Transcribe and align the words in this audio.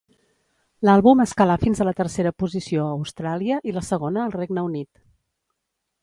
L'àlbum 0.87 1.19
escalà 1.25 1.57
fins 1.63 1.81
a 1.81 1.85
la 1.89 1.93
tercera 1.99 2.31
posició 2.43 2.85
a 2.87 2.95
Austràlia 3.01 3.59
i 3.71 3.75
la 3.75 3.83
segona 3.89 4.23
al 4.23 4.33
Regne 4.37 4.65
Unit. 4.71 4.91